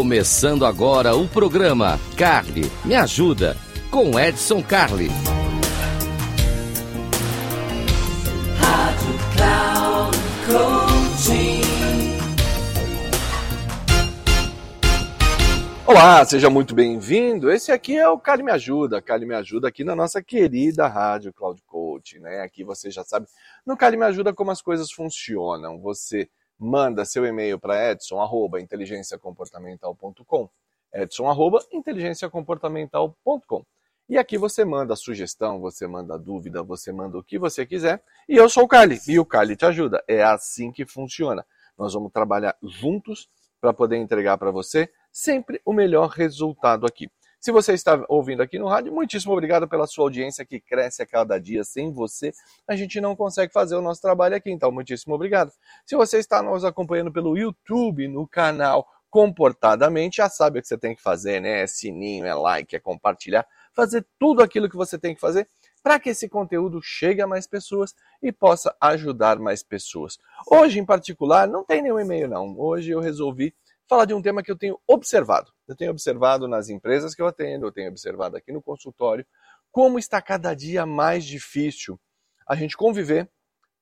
[0.00, 3.54] Começando agora o programa Carly Me Ajuda
[3.90, 5.08] com Edson Carli.
[8.56, 11.60] Rádio Cloud Coaching.
[15.86, 17.50] Olá, seja muito bem-vindo.
[17.52, 19.02] Esse aqui é o Cali Me Ajuda.
[19.02, 22.40] Cali Me Ajuda aqui na nossa querida Rádio Cloud Coaching, né?
[22.40, 23.26] Aqui você já sabe,
[23.66, 25.78] no Cali Me Ajuda como as coisas funcionam.
[25.78, 26.26] Você
[26.60, 30.48] manda seu e-mail para edson arroba inteligenciacomportamental.com
[30.92, 33.64] edson arroba inteligenciacomportamental.com
[34.10, 38.02] e aqui você manda sugestão, você manda dúvida, você manda o que você quiser.
[38.28, 40.02] E eu sou o Cali e o Cali te ajuda.
[40.08, 41.46] É assim que funciona.
[41.78, 47.08] Nós vamos trabalhar juntos para poder entregar para você sempre o melhor resultado aqui.
[47.40, 51.06] Se você está ouvindo aqui no rádio, muitíssimo obrigado pela sua audiência que cresce a
[51.06, 51.64] cada dia.
[51.64, 52.32] Sem você,
[52.68, 55.50] a gente não consegue fazer o nosso trabalho aqui, então muitíssimo obrigado.
[55.86, 60.78] Se você está nos acompanhando pelo YouTube, no canal Comportadamente, já sabe o que você
[60.78, 61.62] tem que fazer, né?
[61.62, 65.48] É sininho, é like, é compartilhar, fazer tudo aquilo que você tem que fazer
[65.82, 70.16] para que esse conteúdo chegue a mais pessoas e possa ajudar mais pessoas.
[70.46, 72.54] Hoje, em particular, não tem nenhum e-mail, não.
[72.56, 73.52] Hoje eu resolvi
[73.90, 75.52] falar de um tema que eu tenho observado.
[75.66, 79.26] Eu tenho observado nas empresas que eu atendo, eu tenho observado aqui no consultório,
[79.72, 82.00] como está cada dia mais difícil
[82.48, 83.28] a gente conviver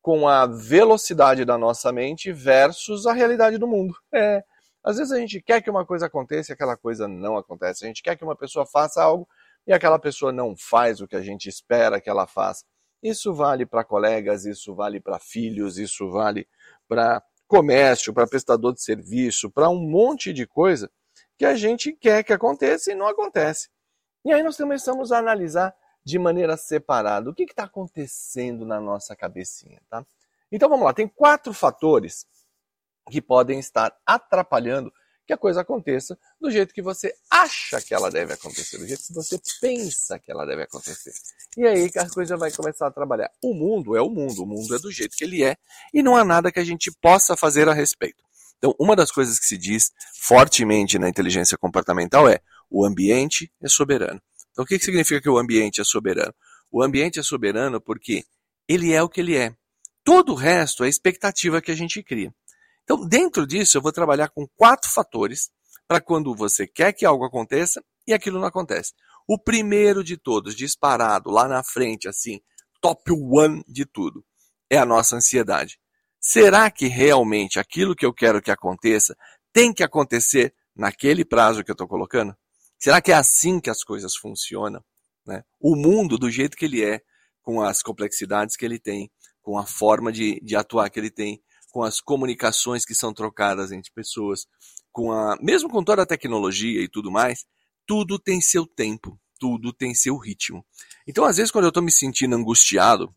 [0.00, 3.94] com a velocidade da nossa mente versus a realidade do mundo.
[4.14, 4.42] É,
[4.82, 7.84] às vezes a gente quer que uma coisa aconteça e aquela coisa não acontece.
[7.84, 9.28] A gente quer que uma pessoa faça algo
[9.66, 12.64] e aquela pessoa não faz o que a gente espera que ela faça.
[13.02, 16.48] Isso vale para colegas, isso vale para filhos, isso vale
[16.88, 20.90] para comércio, para prestador de serviço, para um monte de coisa
[21.36, 23.68] que a gente quer que aconteça e não acontece.
[24.24, 25.74] E aí nós começamos a analisar
[26.04, 30.04] de maneira separada o que está acontecendo na nossa cabecinha, tá?
[30.52, 32.26] Então vamos lá, tem quatro fatores
[33.10, 34.92] que podem estar atrapalhando
[35.28, 39.02] que a coisa aconteça do jeito que você acha que ela deve acontecer, do jeito
[39.06, 41.12] que você pensa que ela deve acontecer.
[41.54, 43.30] E aí que a coisa vai começar a trabalhar.
[43.44, 45.54] O mundo é o mundo, o mundo é do jeito que ele é
[45.92, 48.24] e não há nada que a gente possa fazer a respeito.
[48.56, 52.40] Então, uma das coisas que se diz fortemente na inteligência comportamental é
[52.70, 54.20] o ambiente é soberano.
[54.50, 56.34] Então, o que significa que o ambiente é soberano?
[56.72, 58.24] O ambiente é soberano porque
[58.66, 59.54] ele é o que ele é.
[60.02, 62.32] Todo o resto é expectativa que a gente cria.
[62.90, 65.50] Então, dentro disso, eu vou trabalhar com quatro fatores
[65.86, 68.94] para quando você quer que algo aconteça e aquilo não acontece.
[69.28, 72.40] O primeiro de todos, disparado lá na frente, assim,
[72.80, 74.24] top one de tudo,
[74.70, 75.78] é a nossa ansiedade.
[76.18, 79.14] Será que realmente aquilo que eu quero que aconteça
[79.52, 82.34] tem que acontecer naquele prazo que eu estou colocando?
[82.78, 84.82] Será que é assim que as coisas funcionam?
[85.26, 85.44] Né?
[85.60, 87.02] O mundo, do jeito que ele é,
[87.42, 89.10] com as complexidades que ele tem,
[89.42, 93.72] com a forma de, de atuar que ele tem, com as comunicações que são trocadas
[93.72, 94.46] entre pessoas,
[94.92, 97.44] com a mesmo com toda a tecnologia e tudo mais,
[97.86, 100.64] tudo tem seu tempo, tudo tem seu ritmo.
[101.06, 103.14] Então, às vezes, quando eu estou me sentindo angustiado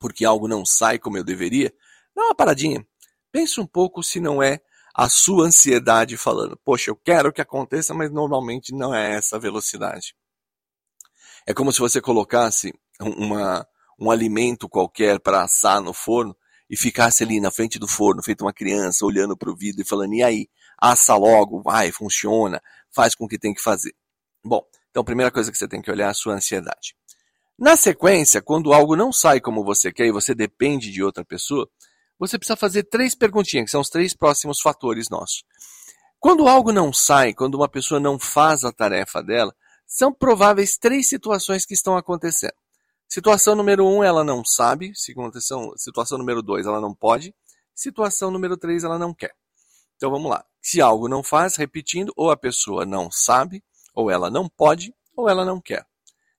[0.00, 1.72] porque algo não sai como eu deveria,
[2.14, 2.86] dá uma paradinha.
[3.32, 4.60] Pense um pouco se não é
[4.94, 10.14] a sua ansiedade falando, poxa, eu quero que aconteça, mas normalmente não é essa velocidade.
[11.46, 13.66] É como se você colocasse uma,
[14.00, 16.36] um alimento qualquer para assar no forno
[16.68, 19.84] e ficasse ali na frente do forno, feito uma criança, olhando para o vidro e
[19.84, 20.48] falando, e aí,
[20.80, 22.60] assa logo, vai, funciona,
[22.90, 23.94] faz com o que tem que fazer.
[24.44, 26.96] Bom, então a primeira coisa que você tem que olhar é a sua ansiedade.
[27.58, 31.68] Na sequência, quando algo não sai como você quer e você depende de outra pessoa,
[32.18, 35.44] você precisa fazer três perguntinhas, que são os três próximos fatores nossos.
[36.18, 39.54] Quando algo não sai, quando uma pessoa não faz a tarefa dela,
[39.86, 42.54] são prováveis três situações que estão acontecendo.
[43.08, 44.92] Situação número um, ela não sabe.
[44.94, 47.34] Situação, situação número dois, ela não pode.
[47.74, 49.34] Situação número três, ela não quer.
[49.96, 50.44] Então vamos lá.
[50.60, 53.62] Se algo não faz, repetindo, ou a pessoa não sabe,
[53.94, 55.86] ou ela não pode, ou ela não quer.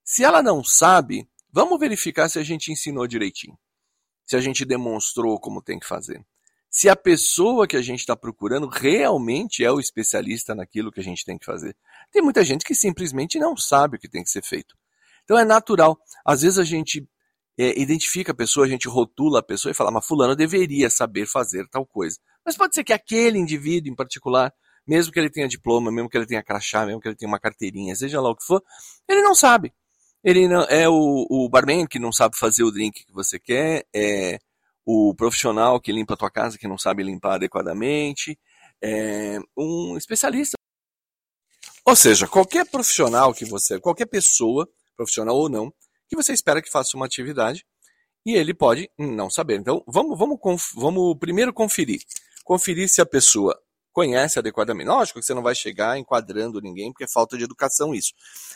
[0.03, 3.57] Se ela não sabe, vamos verificar se a gente ensinou direitinho.
[4.25, 6.23] Se a gente demonstrou como tem que fazer.
[6.69, 11.03] Se a pessoa que a gente está procurando realmente é o especialista naquilo que a
[11.03, 11.75] gente tem que fazer.
[12.11, 14.75] Tem muita gente que simplesmente não sabe o que tem que ser feito.
[15.27, 15.99] Então é natural.
[16.25, 17.05] Às vezes a gente
[17.59, 21.25] é, identifica a pessoa, a gente rotula a pessoa e fala, mas fulano deveria saber
[21.25, 22.17] fazer tal coisa.
[22.45, 24.53] Mas pode ser que aquele indivíduo em particular,
[24.87, 27.39] mesmo que ele tenha diploma, mesmo que ele tenha crachá, mesmo que ele tenha uma
[27.39, 28.63] carteirinha, seja lá o que for,
[29.05, 29.73] ele não sabe.
[30.23, 33.85] Ele não, é o, o barman que não sabe fazer o drink que você quer,
[33.93, 34.39] é
[34.85, 38.39] o profissional que limpa a tua casa que não sabe limpar adequadamente,
[38.81, 40.55] é um especialista.
[41.85, 45.71] Ou seja, qualquer profissional que você, qualquer pessoa profissional ou não,
[46.09, 47.65] que você espera que faça uma atividade
[48.25, 49.57] e ele pode não saber.
[49.59, 50.37] Então, vamos, vamos,
[50.75, 52.01] vamos primeiro conferir.
[52.43, 53.57] Conferir se a pessoa
[53.93, 54.87] conhece adequadamente.
[54.87, 58.13] Lógico que você não vai chegar enquadrando ninguém, porque é falta de educação isso.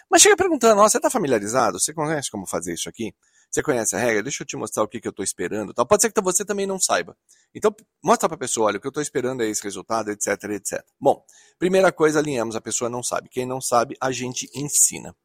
[0.09, 1.79] Mas chega perguntando, ó, você está familiarizado?
[1.79, 3.13] Você conhece como fazer isso aqui?
[3.49, 4.23] Você conhece a regra?
[4.23, 5.73] Deixa eu te mostrar o que, que eu estou esperando.
[5.73, 5.85] Tal.
[5.85, 7.17] Pode ser que você também não saiba.
[7.55, 10.27] Então, mostra para a pessoa, olha, o que eu estou esperando é esse resultado, etc,
[10.51, 10.85] etc.
[10.99, 11.21] Bom,
[11.57, 13.27] primeira coisa, alinhamos, a pessoa não sabe.
[13.27, 15.15] Quem não sabe, a gente ensina.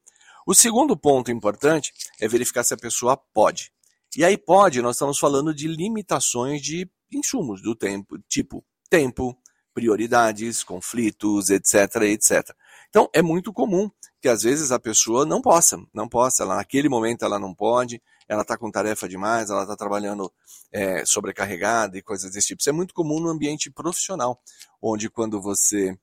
[0.47, 3.73] O segundo ponto importante é verificar se a pessoa pode.
[4.17, 9.37] E aí pode, nós estamos falando de limitações de insumos do tempo, tipo tempo,
[9.75, 12.49] prioridades, conflitos, etc, etc.
[12.89, 13.91] Então, é muito comum
[14.21, 18.01] que às vezes a pessoa não possa, não possa, ela, naquele momento ela não pode,
[18.29, 20.33] ela está com tarefa demais, ela está trabalhando
[20.71, 22.61] é, sobrecarregada e coisas desse tipo.
[22.61, 24.41] Isso é muito comum no ambiente profissional,
[24.81, 25.99] onde quando você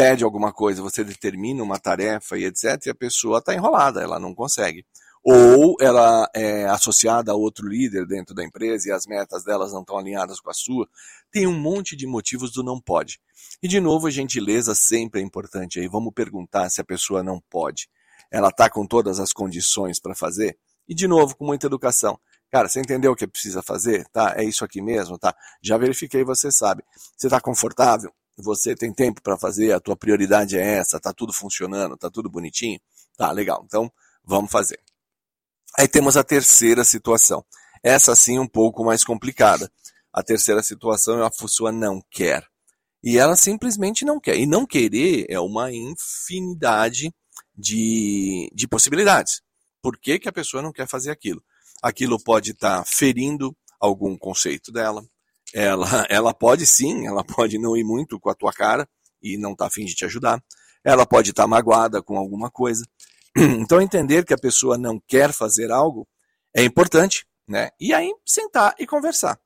[0.00, 4.18] pede alguma coisa, você determina uma tarefa e etc, e a pessoa está enrolada, ela
[4.18, 4.86] não consegue.
[5.22, 9.82] Ou ela é associada a outro líder dentro da empresa e as metas delas não
[9.82, 10.88] estão alinhadas com a sua.
[11.30, 13.20] Tem um monte de motivos do não pode.
[13.62, 15.86] E de novo, a gentileza sempre é importante aí.
[15.86, 17.86] Vamos perguntar se a pessoa não pode.
[18.30, 20.56] Ela está com todas as condições para fazer?
[20.88, 22.18] E de novo, com muita educação.
[22.50, 24.08] Cara, você entendeu o que precisa fazer?
[24.08, 24.32] Tá?
[24.34, 25.36] É isso aqui mesmo, tá?
[25.62, 26.82] Já verifiquei, você sabe.
[27.18, 28.10] Você está confortável?
[28.36, 29.72] Você tem tempo para fazer?
[29.72, 31.00] A tua prioridade é essa?
[31.00, 31.96] Tá tudo funcionando?
[31.96, 32.80] Tá tudo bonitinho?
[33.16, 33.62] Tá, legal.
[33.66, 33.92] Então,
[34.24, 34.80] vamos fazer.
[35.78, 37.44] Aí temos a terceira situação.
[37.82, 39.70] Essa sim um pouco mais complicada.
[40.12, 42.44] A terceira situação é a pessoa não quer.
[43.02, 44.36] E ela simplesmente não quer.
[44.36, 47.12] E não querer é uma infinidade
[47.56, 49.40] de, de possibilidades.
[49.82, 51.42] Por que, que a pessoa não quer fazer aquilo?
[51.82, 55.02] Aquilo pode estar tá ferindo algum conceito dela.
[55.54, 58.88] Ela, ela pode sim, ela pode não ir muito com a tua cara
[59.22, 60.42] e não tá afim de te ajudar.
[60.84, 62.84] Ela pode estar tá magoada com alguma coisa.
[63.36, 66.06] Então, entender que a pessoa não quer fazer algo
[66.54, 67.70] é importante, né?
[67.80, 69.38] E aí, sentar e conversar.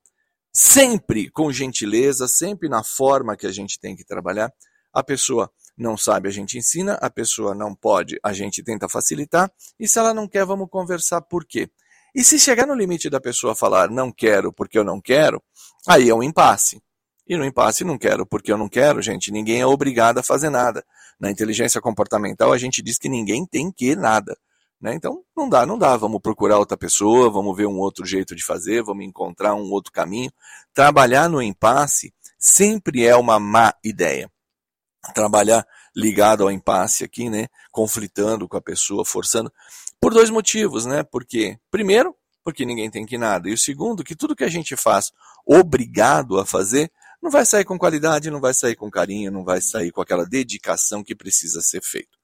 [0.51, 4.51] Sempre com gentileza, sempre na forma que a gente tem que trabalhar.
[4.91, 9.51] A pessoa não sabe, a gente ensina, a pessoa não pode, a gente tenta facilitar,
[9.79, 11.69] e se ela não quer, vamos conversar por quê.
[12.15, 15.43] E se chegar no limite da pessoa falar não quero porque eu não quero,
[15.87, 16.81] aí é um impasse.
[17.27, 20.51] E no impasse não quero porque eu não quero, gente, ninguém é obrigado a fazer
[20.51, 20.85] nada.
[21.19, 24.37] Na inteligência comportamental a gente diz que ninguém tem que nada.
[24.81, 24.95] Né?
[24.95, 25.97] Então não dá, não dá.
[25.97, 29.91] Vamos procurar outra pessoa, vamos ver um outro jeito de fazer, vamos encontrar um outro
[29.91, 30.31] caminho.
[30.73, 34.31] Trabalhar no impasse sempre é uma má ideia
[35.13, 37.49] trabalhar ligado ao impasse aqui, né?
[37.71, 39.53] Conflitando com a pessoa, forçando.
[40.05, 41.03] Por dois motivos, né?
[41.03, 42.15] Porque, primeiro,
[42.45, 43.49] porque ninguém tem que nada.
[43.49, 45.11] E o segundo, que tudo que a gente faz
[45.47, 46.93] obrigado a fazer,
[47.23, 50.27] não vai sair com qualidade, não vai sair com carinho, não vai sair com aquela
[50.27, 52.19] dedicação que precisa ser feito.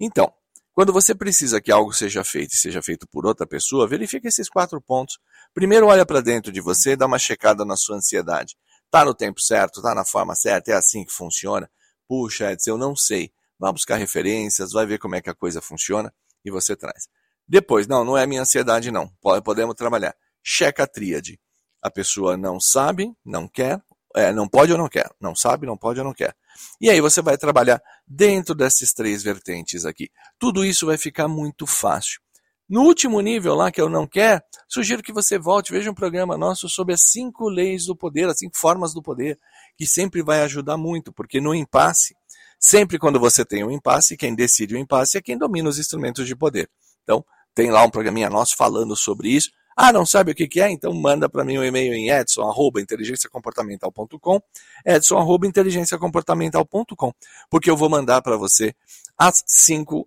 [0.00, 0.32] Então,
[0.72, 4.48] quando você precisa que algo seja feito e seja feito por outra pessoa, verifique esses
[4.48, 5.18] quatro pontos.
[5.52, 8.56] Primeiro, olha para dentro de você, dá uma checada na sua ansiedade.
[8.90, 11.70] Tá no tempo certo, tá na forma certa, é assim que funciona.
[12.08, 13.30] Puxa, Edson, eu não sei.
[13.58, 16.10] Vai buscar referências, vai ver como é que a coisa funciona
[16.42, 17.06] e você traz.
[17.48, 19.10] Depois, não, não é minha ansiedade, não.
[19.42, 20.14] Podemos trabalhar.
[20.42, 21.40] Checa a tríade.
[21.80, 23.80] A pessoa não sabe, não quer,
[24.14, 25.10] é, não pode ou não quer.
[25.20, 26.34] Não sabe, não pode ou não quer.
[26.80, 30.10] E aí você vai trabalhar dentro dessas três vertentes aqui.
[30.38, 32.20] Tudo isso vai ficar muito fácil.
[32.68, 36.36] No último nível lá, que eu não quer, sugiro que você volte, veja um programa
[36.36, 39.38] nosso sobre as cinco leis do poder, as cinco formas do poder,
[39.74, 42.14] que sempre vai ajudar muito, porque no impasse,
[42.60, 46.26] sempre quando você tem um impasse, quem decide o impasse é quem domina os instrumentos
[46.26, 46.68] de poder.
[47.02, 47.24] Então,
[47.58, 49.50] tem lá um programinha nosso falando sobre isso.
[49.76, 50.70] Ah, não sabe o que, que é?
[50.70, 54.40] Então manda para mim um e-mail em edson@inteligenciacomportamental.com,
[54.86, 57.12] edson@inteligenciacomportamental.com,
[57.50, 58.72] porque eu vou mandar para você
[59.18, 60.06] as cinco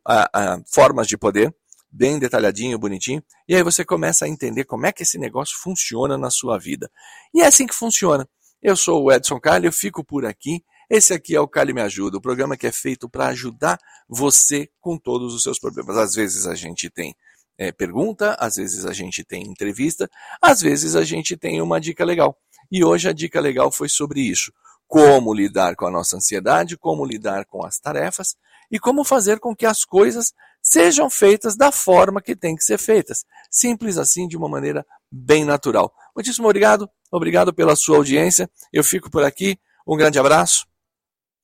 [0.73, 1.53] formas de poder
[1.91, 6.17] bem detalhadinho, bonitinho, e aí você começa a entender como é que esse negócio funciona
[6.17, 6.89] na sua vida.
[7.33, 8.25] E é assim que funciona.
[8.63, 10.63] Eu sou o Edson Carli, eu fico por aqui.
[10.89, 13.77] Esse aqui é o Cali Me Ajuda, o programa que é feito para ajudar
[14.07, 15.97] você com todos os seus problemas.
[15.97, 17.13] Às vezes a gente tem
[17.61, 20.09] é, pergunta, às vezes a gente tem entrevista,
[20.41, 22.35] às vezes a gente tem uma dica legal.
[22.71, 24.51] E hoje a dica legal foi sobre isso.
[24.87, 28.35] Como lidar com a nossa ansiedade, como lidar com as tarefas
[28.71, 32.79] e como fazer com que as coisas sejam feitas da forma que tem que ser
[32.79, 33.25] feitas.
[33.47, 35.93] Simples assim, de uma maneira bem natural.
[36.15, 38.49] Muitíssimo obrigado, obrigado pela sua audiência.
[38.73, 39.55] Eu fico por aqui.
[39.85, 40.65] Um grande abraço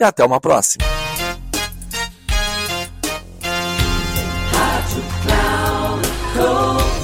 [0.02, 0.97] e até uma próxima.